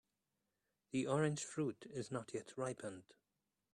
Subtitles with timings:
[0.89, 3.13] The orange fruit is not yet ripened.